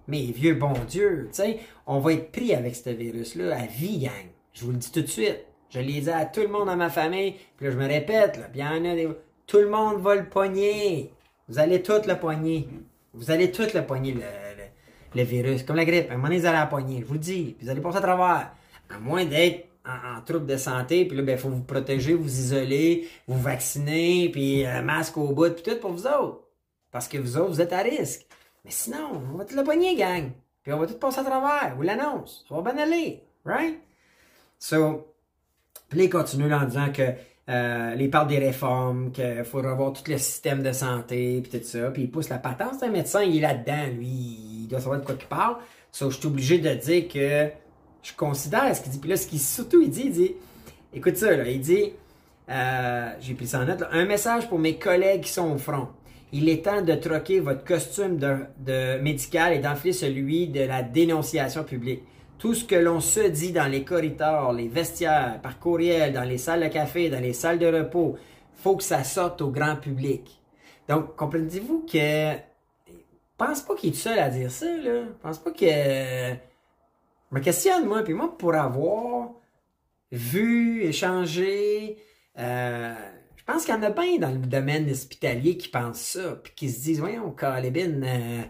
[0.08, 4.00] Mais vieux bon Dieu, tu sais, on va être pris avec ce virus-là à vie,
[4.00, 4.12] gang.
[4.54, 5.46] Je vous le dis tout de suite.
[5.70, 8.38] Je l'ai dit à tout le monde dans ma famille, puis là, je me répète,
[8.38, 8.82] là, bien,
[9.46, 11.12] tout le monde va le pogner.
[11.50, 12.70] Vous allez tout le pogner.
[13.14, 14.22] Vous allez tout le pogner, le,
[15.18, 15.64] le, virus.
[15.64, 17.02] Comme la grippe, à un moment donné, vous allez la pogner.
[17.02, 17.56] Je vous le dis.
[17.58, 18.52] Puis vous allez passer à travers.
[18.90, 23.08] À moins d'être en, trouble de santé, puis là, ben, faut vous protéger, vous isoler,
[23.28, 26.42] vous vacciner, puis euh, masque au bout, puis tout pour vous autres.
[26.92, 28.26] Parce que vous autres, vous êtes à risque.
[28.66, 30.32] Mais sinon, on va tout le pogner, gang.
[30.64, 31.74] Puis on va tout passer à travers.
[31.76, 32.46] Vous l'annonce.
[32.48, 33.24] Ça va bien aller.
[33.46, 33.80] Right?
[34.60, 35.14] So,
[35.90, 37.14] puis il continue en disant que
[37.50, 41.92] euh, il des réformes, qu'il faut revoir tout le système de santé, puis tout ça.
[41.92, 42.76] Puis il pousse la patente.
[42.80, 44.57] C'est un médecin, il est là-dedans, lui.
[44.68, 45.56] Il doit savoir de quoi il parle.
[45.94, 47.48] So, je suis obligé de dire que
[48.04, 49.00] je considère ce qu'il dit.
[49.00, 50.36] Puis là, ce qu'il surtout il dit, il dit,
[50.94, 51.94] écoute ça, là, il dit,
[52.50, 55.88] euh, j'ai pris ça en note, un message pour mes collègues qui sont au front.
[56.34, 61.64] Il est temps de troquer votre costume de médical et d'enfiler celui de la dénonciation
[61.64, 62.04] publique.
[62.38, 66.38] Tout ce que l'on se dit dans les corridors, les vestiaires, par courriel, dans les
[66.38, 68.18] salles de café, dans les salles de repos,
[68.58, 70.42] faut que ça sorte au grand public.
[70.90, 72.34] Donc, comprenez-vous que
[73.38, 75.04] pense pas qu'il est seul à dire ça, là.
[75.22, 75.66] Pense pas que.
[75.66, 79.32] Je me questionne, moi, puis moi, pour avoir
[80.12, 81.98] vu, échangé,
[82.40, 82.96] euh,
[83.36, 86.54] je pense qu'il y en a bien dans le domaine hospitalier qui pensent ça, puis
[86.56, 88.42] qui se disent, voyons, Calébine, euh,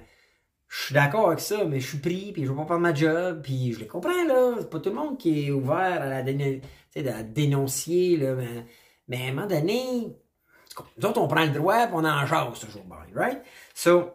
[0.67, 2.93] je suis d'accord avec ça, mais je suis pris, puis je veux pas faire ma
[2.93, 4.55] job, puis je les comprends, là.
[4.59, 8.35] C'est pas tout le monde qui est ouvert à la, à dénoncier, là.
[8.35, 8.65] Mais,
[9.07, 10.15] mais, à un moment donné,
[10.97, 13.41] nous autres, on prend le droit, puis on en jase toujours right?
[13.73, 14.11] So,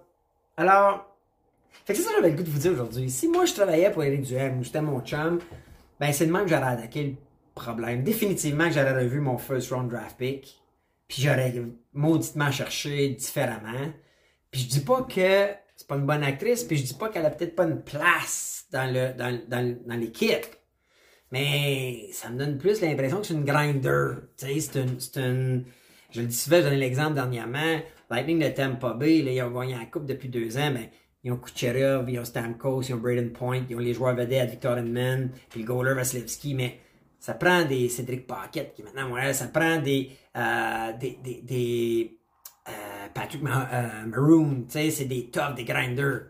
[0.62, 1.16] alors,
[1.85, 3.11] c'est ça que j'avais le goût de vous dire aujourd'hui.
[3.11, 5.40] Si moi, je travaillais pour Eric Duhem, ou c'était mon chum,
[5.98, 7.16] ben c'est de même que j'aurais attaqué le
[7.55, 8.05] problème.
[8.05, 10.61] Définitivement que j'aurais revu mon first round draft pick,
[11.09, 11.53] puis j'aurais
[11.92, 13.92] mauditement cherché différemment.
[14.51, 17.27] Puis je dis pas que c'est pas une bonne actrice, puis je dis pas qu'elle
[17.27, 20.46] a peut-être pas une place dans le dans, dans, l'équipe.
[21.33, 24.14] Mais ça me donne plus l'impression que c'est une grinder.
[24.37, 25.64] Tu sais, c'est une, une.
[26.11, 27.81] Je le dis souvent, je donne l'exemple dernièrement.
[28.12, 30.90] Lightning de Tampa Bay, là, ils ont gagné la coupe depuis deux ans, mais
[31.25, 34.51] ils ont Kucherov, ils ont Stamkos, ils ont Braden Point, ils ont les joueurs vedettes,
[34.51, 36.81] Victor Edmond, puis le goaler Vasilevski, mais
[37.18, 42.18] ça prend des Cédric Paquette qui maintenant, ouais, ça prend des, euh, des, des,
[42.68, 46.22] euh, Patrick euh, Maroon, tu sais, c'est des tops, des grinders.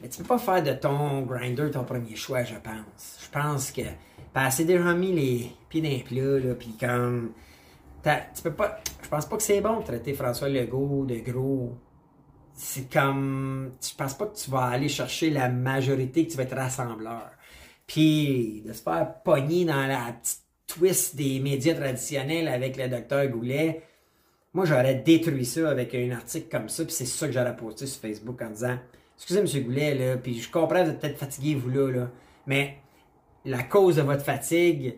[0.00, 3.18] Mais tu peux pas faire de ton grinder ton premier choix, je pense.
[3.24, 3.82] Je pense que
[4.34, 7.32] passer déjà mis les pieds dans les là, puis comme.
[8.02, 8.80] Tu peux pas.
[9.06, 11.78] Je pense pas que c'est bon de traiter François Legault de gros.
[12.54, 13.72] C'est comme.
[13.80, 17.30] Je pense pas que tu vas aller chercher la majorité, que tu vas être rassembleur.
[17.86, 23.28] Puis de se faire pogner dans la petite twist des médias traditionnels avec le docteur
[23.28, 23.82] Goulet
[24.56, 27.84] moi, j'aurais détruit ça avec un article comme ça, puis c'est ça que j'aurais posté
[27.84, 28.78] sur Facebook en disant
[29.14, 29.64] Excusez, M.
[29.64, 32.08] Goulet, là, puis je comprends, vous êtes peut-être fatigué, vous là,
[32.46, 32.78] mais
[33.44, 34.96] la cause de votre fatigue,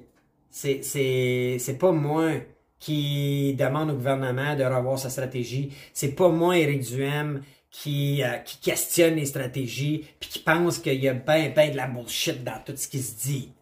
[0.49, 2.35] c'est, c'est, c'est pas moi
[2.79, 5.73] qui demande au gouvernement de revoir sa stratégie.
[5.93, 11.03] C'est pas moi, Éric Duhem, qui, euh, qui questionne les stratégies, puis qui pense qu'il
[11.03, 13.53] y a ben, ben de la bullshit dans tout ce qui se dit.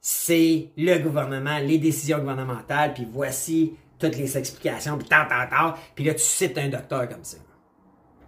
[0.00, 5.74] C'est le gouvernement, les décisions gouvernementales, puis voici toutes les explications, puis tant, tant, tant,
[5.94, 7.38] puis là, tu cites un docteur comme ça.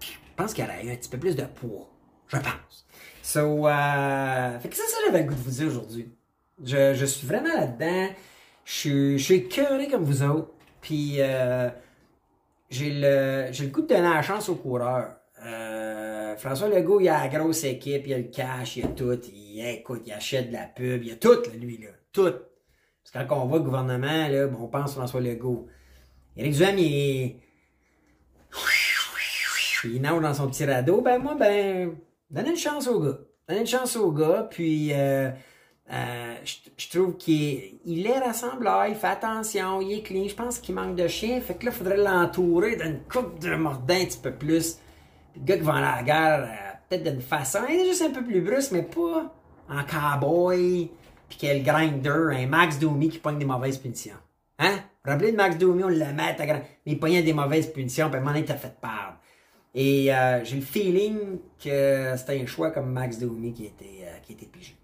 [0.01, 1.91] Je pense qu'il y aurait un petit peu plus de poids.
[2.29, 2.87] Je pense.
[3.23, 6.09] So, euh, fait que ça, ça, j'avais le goût de vous dire aujourd'hui.
[6.63, 8.15] Je, je, suis vraiment là-dedans.
[8.67, 10.51] Je suis, écœuré comme vous autres.
[10.81, 11.71] Puis, euh,
[12.69, 15.15] j'ai le, le goût de donner la chance aux coureurs.
[15.45, 19.19] Euh, François Legault, il a la grosse équipe, il a le cash, il a tout.
[19.33, 21.91] Il, écoute, il achète de la pub, il a tout, lui, là.
[22.13, 22.33] Tout.
[23.05, 25.69] Parce que quand on voit le gouvernement, là, on pense François Legault.
[26.37, 27.37] Éric Duhem, il.
[29.85, 31.03] Il nage dans son petit radeau.
[31.03, 31.97] Ben, moi, ben,
[32.29, 33.19] donnez une chance au gars.
[33.49, 34.93] Donnez une chance au gars, puis.
[34.93, 35.31] Euh,
[35.93, 36.35] euh,
[36.77, 40.27] je, trouve qu'il est, rassembleur, il fait attention, il est clean.
[40.27, 41.41] Je pense qu'il manque de chien.
[41.41, 44.79] Fait que là, il faudrait l'entourer d'une coupe de mordant un petit peu plus.
[45.37, 48.41] le gars qui va à la guerre, euh, peut-être d'une façon, juste un peu plus
[48.41, 49.33] brusque, mais pas
[49.69, 50.91] en cowboy
[51.29, 54.15] puis qu'il grinder, un Max Domi qui pogne des mauvaises punitions.
[54.61, 54.79] Hein?
[55.05, 56.63] Rappelez de Max Domi, on le met à grand...
[56.87, 59.19] Mais il pognait des mauvaises punitions, puis à un moment donné, t'a fait perdre.
[59.75, 64.35] Et euh, j'ai le feeling que c'était un choix comme Max Domi qui était, qui
[64.35, 64.77] était pigé.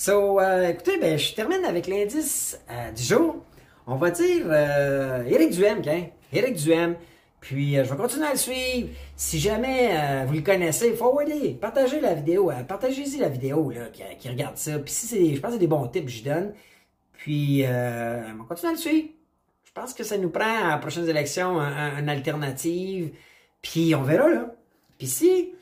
[0.00, 2.58] So, euh, écoutez, ben, je termine avec l'indice
[2.96, 3.44] du jour.
[3.86, 6.94] On va dire Eric Duhem, hein?
[7.38, 8.88] Puis je vais continuer à le suivre.
[9.14, 14.56] Si jamais vous le connaissez, forwardez, partagez la vidéo, partagez-y la vidéo là, qui, regarde
[14.56, 14.78] ça.
[14.78, 16.54] Puis si c'est, je pense que c'est des bons tips que je donne.
[17.18, 19.08] Puis on va continuer à le suivre.
[19.64, 23.12] Je pense que ça nous prend à la prochaine élection une alternative.
[23.60, 24.54] Puis on verra là.
[24.96, 25.52] Puis si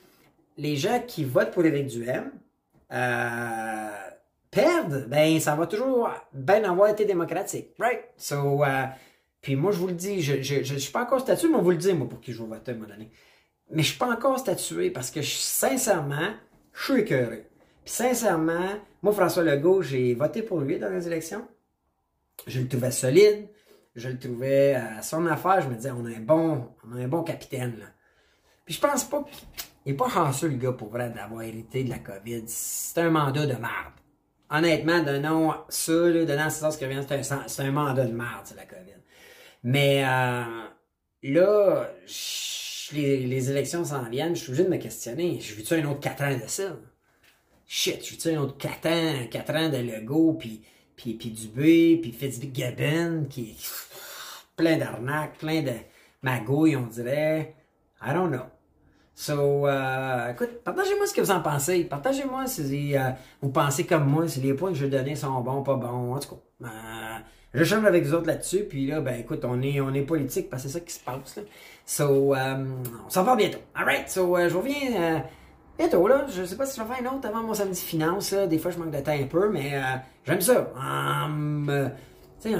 [0.57, 2.31] les gens qui votent pour Éric Duhem
[2.93, 3.91] euh,
[4.51, 7.75] perdent, ben ça va toujours bien avoir été démocratique.
[7.79, 8.01] Right?
[8.17, 8.87] So, euh,
[9.41, 11.63] puis moi, je vous le dis, je, je, je, suis pas encore statué, mais on
[11.63, 13.11] vous le dit, moi, pour qui je vais voter à un moment donné.
[13.71, 16.35] Mais je suis pas encore statué parce que, sincèrement,
[16.73, 17.49] je suis écœuré.
[17.85, 18.69] Puis sincèrement,
[19.03, 21.47] moi, François Legault, j'ai voté pour lui dans les élections.
[22.47, 23.49] Je le trouvais solide.
[23.95, 25.61] Je le trouvais à son affaire.
[25.61, 27.87] Je me disais, on a un bon, on a un bon capitaine, là.
[28.65, 29.25] Puis je pense pas
[29.83, 32.45] qu'il est pas chanceux, le gars, pour vrai, d'avoir hérité de la COVID.
[32.47, 33.95] C'est un mandat de merde.
[34.51, 38.65] Honnêtement, donnons ça, là, donnant ce qui revient, c'est un, un mandat de merde, la
[38.65, 38.95] COVID.
[39.63, 40.45] Mais euh,
[41.23, 41.89] là,
[42.93, 45.41] les, élections s'en viennent, je suis obligé de me questionner.
[45.41, 46.77] Je veux-tu un autre 4 ans de ça?
[47.67, 50.63] Shit, je veux-tu un autre 4 ans, 4 ans de Lego, puis,
[50.97, 53.57] puis, puis Dubé, puis Fitzgibbon, qui
[54.57, 55.73] plein d'arnaques, plein de
[56.23, 57.55] magouilles, on dirait.
[58.03, 58.47] I don't know.
[59.21, 61.83] So, euh, écoute, partagez-moi ce que vous en pensez.
[61.83, 63.11] Partagez-moi si euh,
[63.43, 66.15] vous pensez comme moi, si les points que je donner sont bons, pas bons.
[66.15, 67.19] En tout cas, euh,
[67.53, 68.61] je change avec vous autres là-dessus.
[68.71, 71.01] Puis là, ben écoute, on est, on est politique parce que c'est ça qui se
[71.01, 71.35] passe.
[71.35, 71.43] Là.
[71.85, 72.65] So, euh,
[73.07, 73.59] on s'en parle bientôt.
[73.75, 75.25] Alright, so euh, je reviens
[75.77, 76.07] bientôt.
[76.07, 76.25] là.
[76.29, 78.31] Je sais pas si je vais faire une autre avant mon samedi finance.
[78.31, 78.47] Là.
[78.47, 79.83] Des fois, je manque de temps un peu, mais
[80.27, 80.73] j'aime ça.
[80.77, 81.91] Um,
[82.41, 82.57] tu sais,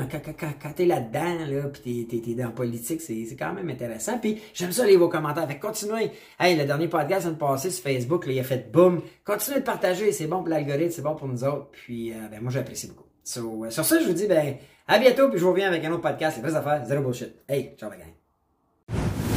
[0.63, 4.19] quand, t'es là-dedans, là, pis t'es, t'es, dans la politique, c'est, c'est quand même intéressant.
[4.19, 5.47] Puis j'aime ça lire vos commentaires.
[5.47, 6.11] Fait continuez.
[6.39, 9.03] Hey, le dernier podcast vient de passer sur Facebook, là, il a fait boum.
[9.25, 11.69] Continuez de partager, c'est bon pour l'algorithme, c'est bon pour nous autres.
[11.73, 13.05] Puis euh, ben moi j'apprécie beaucoup.
[13.37, 15.93] Euh, sur ça, je vous dis ben à bientôt, puis je vous reviens avec un
[15.93, 17.35] autre podcast, les vraies affaires, zéro bullshit.
[17.49, 19.28] Hey, ciao la gang.